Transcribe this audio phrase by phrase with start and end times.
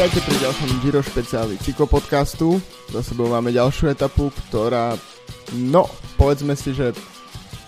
[0.00, 2.56] Vítajte pri ďalšom Giro špeciáli cyklopodcastu.
[2.88, 4.96] Za sebou máme ďalšiu etapu, ktorá,
[5.52, 5.84] no,
[6.16, 6.96] povedzme si, že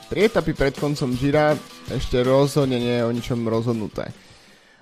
[0.08, 1.52] tri etapy pred koncom Gira
[1.92, 4.16] ešte rozhodne nie je o ničom rozhodnuté.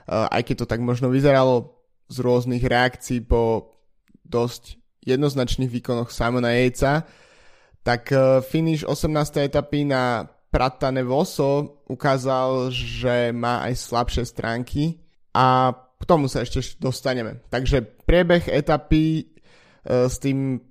[0.06, 1.74] Aj keď to tak možno vyzeralo
[2.06, 3.74] z rôznych reakcií po
[4.22, 7.02] dosť jednoznačných výkonoch Simona Yatesa,
[7.82, 9.10] tak uh, finish 18.
[9.50, 10.22] etapy na
[10.54, 15.02] Pratane Voso ukázal, že má aj slabšie stránky
[15.34, 17.44] a k tomu sa ešte dostaneme.
[17.52, 19.24] Takže priebeh etapy e,
[19.84, 20.64] s tým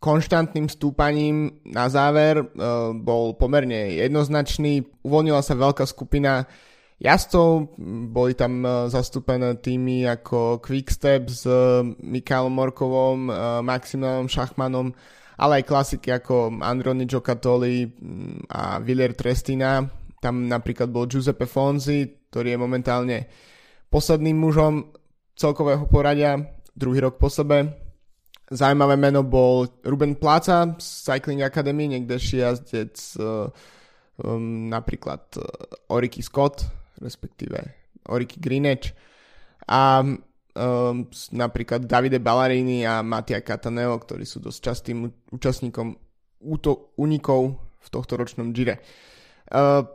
[0.00, 2.46] konštantným stúpaním na záver e,
[3.00, 4.84] bol pomerne jednoznačný.
[5.00, 6.44] Uvoľnila sa veľká skupina
[7.00, 7.72] jazdcov,
[8.12, 11.48] boli tam e, zastúpené týmy ako Quickstep s
[12.04, 13.32] Mikhailom Morkovom,
[13.64, 14.92] Maximilianom Šachmanom,
[15.40, 17.88] ale aj klasiky ako Androni Giocattoli
[18.52, 19.80] a Villier Trestina.
[20.20, 23.18] Tam napríklad bol Giuseppe Fonzi, ktorý je momentálne
[23.90, 24.94] posledným mužom
[25.34, 26.38] celkového poradia,
[26.72, 27.74] druhý rok po sebe.
[28.50, 33.46] Zajímavé meno bol Ruben Pláca z Cycling Academy, niekdejší jazdec uh,
[34.26, 35.44] um, napríklad uh,
[35.94, 36.66] Oriky Scott,
[36.98, 37.62] respektíve
[38.10, 38.90] Oriky Greenwich
[39.70, 45.94] a um, napríklad Davide Ballarini a Mattia Cataneo, ktorí sú dosť častým účastníkom
[46.42, 48.82] úto, unikov v tohto ročnom Gire.
[49.46, 49.86] Uh,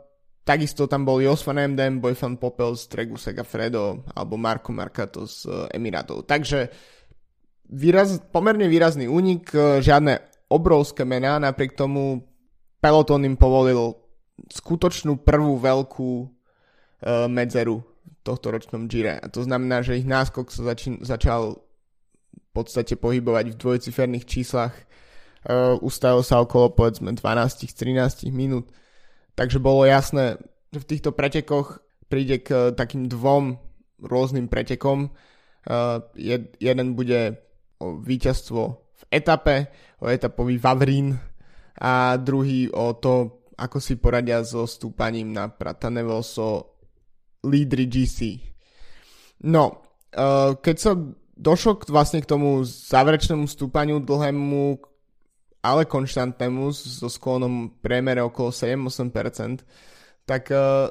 [0.46, 5.50] Takisto tam bol Jos van Emden, Boyfan Popel z Tregu Segafredo alebo Marco Marcato z
[5.50, 6.22] eh, Emiratov.
[6.22, 6.70] Takže
[7.66, 12.22] výraz, pomerne výrazný únik, eh, žiadne obrovské mená, napriek tomu
[12.78, 13.98] peloton im povolil
[14.46, 19.18] skutočnú prvú veľkú uh, medzeru v tohto ročnom Gire.
[19.18, 21.58] A to znamená, že ich náskok sa začín, začal
[22.30, 24.76] v podstate pohybovať v dvojciferných číslach.
[25.42, 28.70] Uh, ustavil sa okolo povedzme 12-13 minút
[29.36, 30.40] Takže bolo jasné,
[30.72, 33.60] že v týchto pretekoch príde k eh, takým dvom
[34.00, 35.12] rôznym pretekom.
[35.66, 37.42] Uh, jed, jeden bude
[37.82, 39.66] o víťazstvo v etape,
[39.98, 41.18] o etapový Vavrín
[41.82, 46.78] a druhý o to, ako si poradia so stúpaním na Pratanevoso
[47.42, 48.38] lídry GC.
[49.42, 49.82] No,
[50.14, 50.94] uh, keď sa
[51.34, 54.78] došlo k, vlastne k tomu záverečnému stúpaniu dlhému,
[55.66, 59.66] ale konštantnému so sklonom priemere okolo 7-8%,
[60.22, 60.86] tak uh,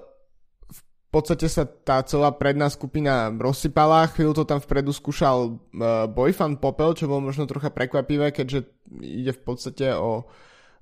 [0.67, 6.59] v podstate sa tá celá predná skupina rozsypala, chvíľu to tam vpredu skúšal uh, Boyfan
[6.59, 8.67] Popel, čo bolo možno trocha prekvapivé, keďže
[8.99, 10.27] ide v podstate o,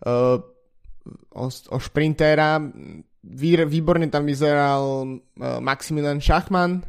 [0.10, 0.38] uh,
[1.30, 2.58] o, o šprintéra.
[3.70, 5.06] výborne tam vyzeral
[5.62, 6.82] Maximilian Schachmann,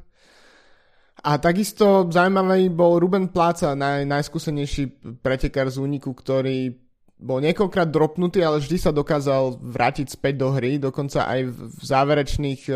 [1.24, 6.83] a takisto zaujímavý bol Ruben Pláca, naj, najskúsenejší pretekár z úniku, ktorý
[7.18, 12.62] bol niekoľkrát dropnutý, ale vždy sa dokázal vrátiť späť do hry, dokonca aj v záverečných
[12.68, 12.74] e,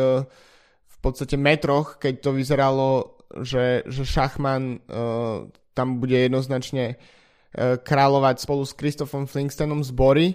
[0.88, 8.42] v podstate metroch, keď to vyzeralo, že, že Šachman uh, tam bude jednoznačne uh, kráľovať
[8.42, 10.28] spolu s Christophom Flingstonom z Bory,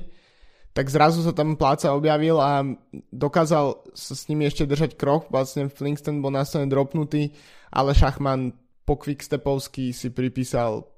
[0.72, 2.64] tak zrazu sa tam pláca objavil a
[3.12, 7.36] dokázal sa s nimi ešte držať krok, vlastne Flingston bol následne dropnutý,
[7.74, 8.56] ale Šachman
[8.88, 10.93] po quickstepovsky si pripísal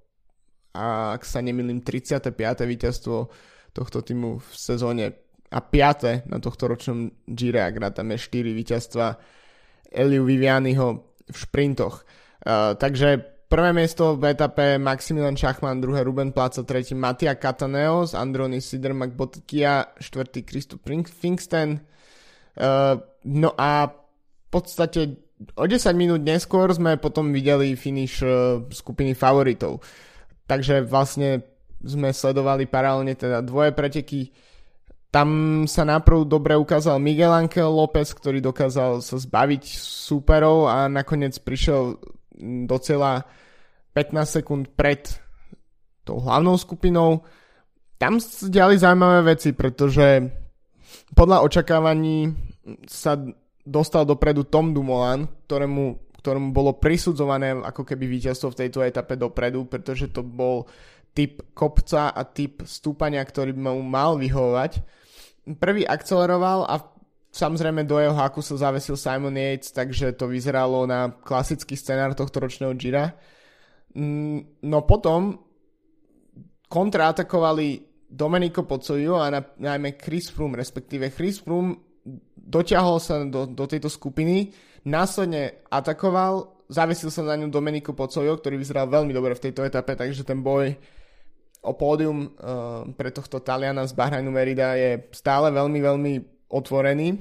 [0.76, 2.36] a ak sa nemýlim 35.
[2.68, 3.32] víťazstvo
[3.72, 5.06] tohto týmu v sezóne
[5.48, 6.28] a 5.
[6.28, 9.16] na tohto ročnom Gire, ak rátame 4 víťazstva
[9.96, 10.88] Eliu Vivianiho
[11.32, 12.04] v šprintoch.
[12.44, 18.20] Uh, takže prvé miesto v etape Maximilian Schachmann, druhé Ruben Placa, tretí Mattia Cataneo z
[18.20, 20.84] Androny Sidermak Botkia, štvrtý Christoph
[21.16, 21.80] Finksten.
[22.60, 25.26] Uh, no a v podstate
[25.56, 29.84] o 10 minút neskôr sme potom videli finish uh, skupiny favoritov.
[30.46, 31.42] Takže vlastne
[31.82, 34.30] sme sledovali paralelne teda dvoje preteky.
[35.10, 41.40] Tam sa naprv dobre ukázal Miguel Angel López, ktorý dokázal sa zbaviť súperov a nakoniec
[41.40, 41.98] prišiel
[42.68, 43.24] do cieľa
[43.96, 45.08] 15 sekúnd pred
[46.04, 47.24] tou hlavnou skupinou.
[47.96, 50.20] Tam sa diali zaujímavé veci, pretože
[51.16, 52.36] podľa očakávaní
[52.86, 53.16] sa
[53.64, 59.70] dostal dopredu Tom Dumoulin, ktorému ktorom bolo prisudzované ako keby víťazstvo v tejto etape dopredu,
[59.70, 60.66] pretože to bol
[61.14, 64.82] typ kopca a typ stúpania, ktorý mu mal vyhovovať.
[65.62, 66.82] Prvý akceleroval a
[67.30, 72.42] samozrejme do jeho haku sa zavesil Simon Yates, takže to vyzeralo na klasický scenár tohto
[72.42, 73.14] ročného Gira.
[73.94, 75.38] Mm, no potom
[76.66, 81.85] kontraatakovali Domenico Pozzoio a na, najmä Chris Froome, respektíve Chris Froome
[82.46, 84.54] dotiahol sa do, do tejto skupiny,
[84.86, 89.98] následne atakoval, zavesil sa na ňu Domenico Pocojo, ktorý vyzeral veľmi dobre v tejto etape,
[89.98, 90.78] takže ten boj
[91.66, 96.14] o pódium uh, pre tohto Taliana z Bahrajnu Merida je stále veľmi, veľmi
[96.54, 97.18] otvorený.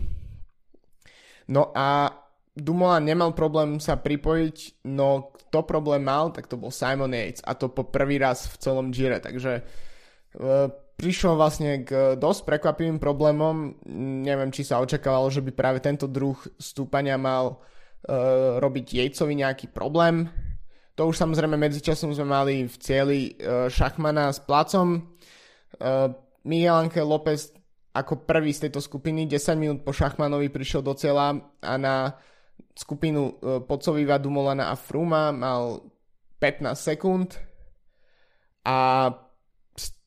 [1.49, 2.13] No a
[2.53, 7.57] Dumoulin nemal problém sa pripojiť, no kto problém mal, tak to bol Simon Yates a
[7.57, 13.83] to po prvý raz v celom Gire, takže uh, prišiel vlastne k dosť prekvapivým problémom,
[14.25, 19.71] neviem, či sa očakávalo, že by práve tento druh stúpania mal uh, robiť Yatesovi nejaký
[19.75, 20.31] problém,
[20.95, 25.03] to už samozrejme medzičasom sme mali v cieli uh, Šachmana s placom,
[25.83, 26.11] uh,
[26.47, 27.51] Miguel Angel López
[27.95, 32.19] ako prvý z tejto skupiny 10 minút po Šachmanovi prišiel do cieľa a na
[32.75, 35.79] skupinu e, Pocoviva, Dumolana a Fruma mal
[36.43, 37.39] 15 sekúnd.
[38.67, 39.09] A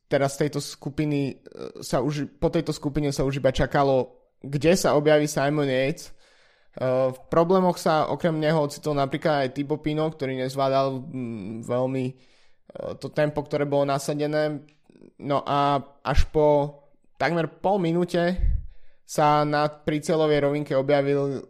[0.07, 4.95] teraz tejto skupiny e, sa už, po tejto skupine sa už iba čakalo, kde sa
[4.95, 6.09] objaví Simon Yates.
[6.09, 6.11] E,
[7.11, 12.05] v problémoch sa okrem neho ocitol napríklad aj Tibo Pino, ktorý nezvládal mm, veľmi
[13.01, 14.61] to tempo, ktoré bolo nasadené.
[15.23, 16.77] No a až po
[17.17, 18.37] takmer pol minúte
[19.07, 21.47] sa na prícelovej rovinke objavil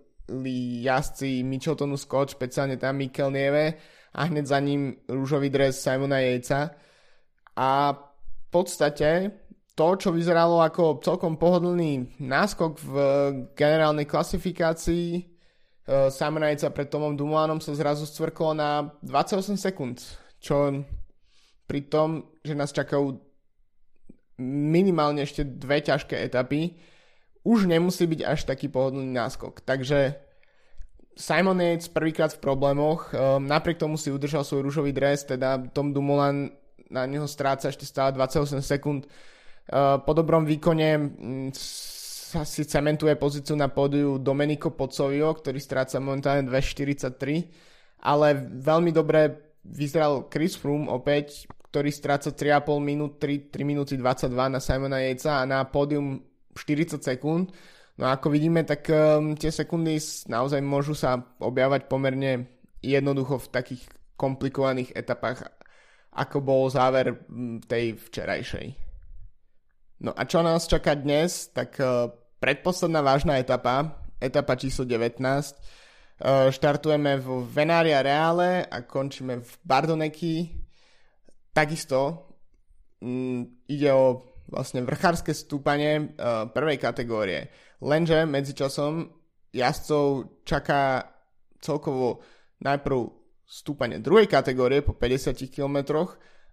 [0.84, 3.80] jazdci Micheltonu Scott, špeciálne tam Mikel Nieve
[4.14, 6.76] a hneď za ním rúžový dres Simona Jejca.
[7.58, 7.92] A
[8.58, 9.30] podstate
[9.78, 12.94] to, čo vyzeralo ako celkom pohodlný náskok v
[13.54, 15.22] generálnej klasifikácii e,
[16.10, 20.02] Simona Jejca pred Tomom Dumulanom sa zrazu stvrklo na 28 sekúnd,
[20.42, 20.82] čo
[21.70, 23.22] pri tom, že nás čakajú
[24.42, 26.74] minimálne ešte dve ťažké etapy,
[27.46, 29.62] už nemusí byť až taký pohodlný náskok.
[29.62, 30.18] Takže
[31.18, 35.90] Simon Yates prvýkrát v problémoch, um, napriek tomu si udržal svoj rúžový dres, teda Tom
[35.94, 36.54] Dumoulin
[36.92, 39.08] na neho stráca ešte stále 28 sekúnd.
[39.68, 46.00] Uh, po dobrom výkone um, sa si cementuje pozíciu na pódiu Domenico Pozzovio, ktorý stráca
[46.00, 53.64] momentálne 2.43, ale veľmi dobre vyzeral Chris Froome opäť, ktorý stráca 3,5 minút, 3, 3
[53.68, 56.24] minúty 22 na Simona Yatesa a na pódium
[56.56, 57.52] 40 sekúnd.
[57.98, 59.98] No a ako vidíme, tak um, tie sekundy
[60.30, 62.46] naozaj môžu sa objavať pomerne
[62.80, 63.84] jednoducho v takých
[64.18, 65.50] komplikovaných etapách,
[66.18, 67.14] ako bol záver
[67.70, 68.68] tej včerajšej.
[70.02, 72.10] No a čo nás čaká dnes, tak uh,
[72.42, 80.54] predposledná vážna etapa, etapa číslo 19, uh, štartujeme v Venária Reale a končíme v Bardoneki.
[81.54, 82.30] Takisto
[83.02, 87.50] um, ide o vlastne vrchárske stúpanie uh, prvej kategórie.
[87.82, 89.10] Lenže medzičasom
[89.54, 91.10] jazdcov čaká
[91.58, 92.22] celkovo
[92.62, 92.98] najprv
[93.48, 96.04] stúpanie druhej kategórie po 50 km,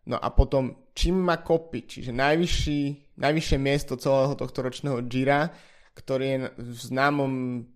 [0.07, 2.81] no a potom čím má kopy, čiže najvyšší,
[3.19, 5.51] najvyššie miesto celého tohto ročného Gira,
[5.95, 7.33] ktorý je v známom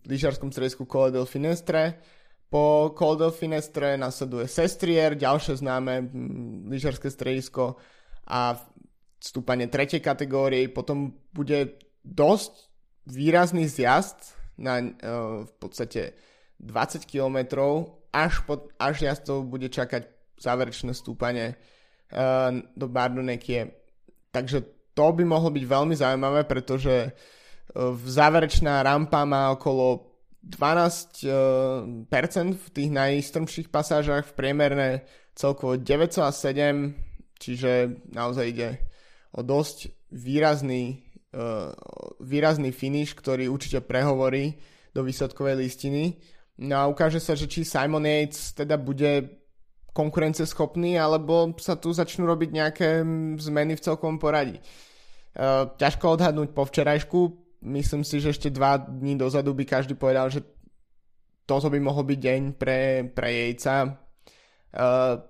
[0.06, 1.98] lyžarskom stredisku Cole del Finestre.
[2.46, 6.06] Po Cole del Finestre nasleduje Sestrier, ďalšie známe
[6.70, 7.78] lyžarské stredisko
[8.30, 8.54] a
[9.18, 12.70] stúpanie tretej kategórie, potom bude dosť
[13.10, 16.14] výrazný zjazd na uh, v podstate
[16.58, 17.38] 20 km,
[18.12, 20.08] až, pod, až jazdcov bude čakať
[20.38, 23.74] záverečné stúpanie uh, do Bardonekie.
[24.30, 30.08] Takže to by mohlo byť veľmi zaujímavé, pretože uh, záverečná rampa má okolo
[30.46, 31.24] 12%
[32.56, 34.88] v tých najstrmších pasážach, v priemerne
[35.34, 36.94] celkovo 9,7,
[37.38, 38.68] čiže naozaj ide
[39.34, 41.04] o dosť výrazný,
[42.18, 44.56] výrazný finish, ktorý určite prehovorí
[44.96, 46.16] do výsledkovej listiny.
[46.58, 49.38] No a ukáže sa, že či Simon Yates teda bude
[49.94, 52.88] konkurenceschopný, alebo sa tu začnú robiť nejaké
[53.38, 54.58] zmeny v celkom poradí.
[55.38, 57.18] Uh, ťažko odhadnúť po včerajšku,
[57.66, 60.42] myslím si, že ešte dva dní dozadu by každý povedal, že
[61.46, 63.98] toto by mohol byť deň pre, pre Jejca.
[64.74, 65.22] Uh,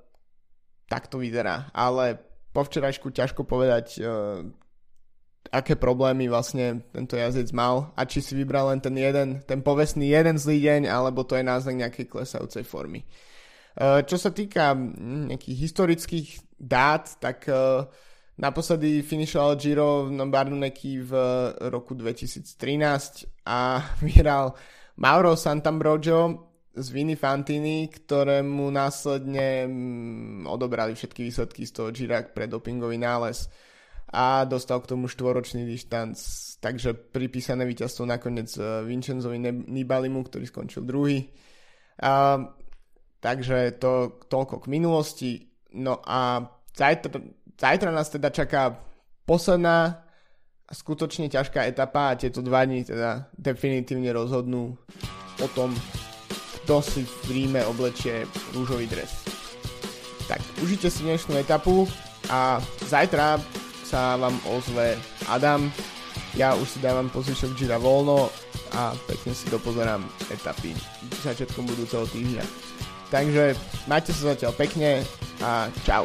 [0.89, 2.17] tak to vyzerá, ale
[2.53, 4.49] po včerajšku ťažko povedať, uh,
[5.49, 10.13] aké problémy vlastne tento jazdec mal a či si vybral len ten jeden, ten povestný
[10.13, 13.05] jeden zlý deň, alebo to je náznak nejakej klesajúcej formy.
[13.79, 14.75] Uh, čo sa týka
[15.31, 16.29] nejakých historických
[16.59, 17.87] dát, tak uh,
[18.37, 21.13] naposledy finišoval Giro v Barduneki v
[21.71, 24.53] roku 2013 a vyhral
[24.99, 29.67] Mauro Santambrogio z Viny Fantini, ktorému následne
[30.47, 33.51] odobrali všetky výsledky z toho Girak pre dopingový nález
[34.09, 36.17] a dostal k tomu štvoročný dištanc,
[36.65, 41.29] takže pripísané víťazstvo nakoniec eh, Vincenzovi Nibalimu, ktorý skončil druhý.
[41.99, 42.39] A,
[43.19, 45.31] takže to toľko k minulosti.
[45.75, 47.21] No a zajtra,
[47.59, 48.79] zajtra nás teda čaká
[49.27, 50.07] posledná
[50.69, 54.77] skutočne ťažká etapa a tieto dva dní teda definitívne rozhodnú
[55.41, 55.73] o tom,
[56.63, 59.25] kto si v Ríme oblečie rúžový dres.
[60.29, 61.89] Tak, užite si dnešnú etapu
[62.29, 63.41] a zajtra
[63.89, 65.01] sa vám ozve
[65.33, 65.73] Adam
[66.37, 68.29] Ja už si dávam po zvyšok Gira voľno
[68.77, 70.77] a pekne si dopozerám etapy
[71.25, 72.45] začiatkom budúceho týždňa.
[73.09, 73.57] Takže
[73.89, 75.03] majte sa zatiaľ pekne
[75.41, 76.05] a čau.